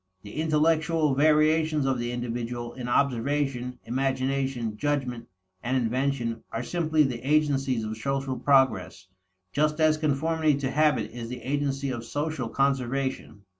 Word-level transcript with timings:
The 0.23 0.41
intellectual 0.41 1.13
variations 1.13 1.85
of 1.85 1.99
the 1.99 2.11
individual 2.11 2.73
in 2.73 2.87
observation, 2.87 3.77
imagination, 3.85 4.75
judgment, 4.75 5.27
and 5.61 5.77
invention 5.77 6.43
are 6.51 6.63
simply 6.63 7.03
the 7.03 7.21
agencies 7.21 7.83
of 7.83 7.95
social 7.95 8.39
progress, 8.39 9.05
just 9.51 9.79
as 9.79 9.97
conformity 9.97 10.55
to 10.55 10.71
habit 10.71 11.11
is 11.11 11.29
the 11.29 11.43
agency 11.43 11.91
of 11.91 12.03
social 12.03 12.49
conservation. 12.49 13.43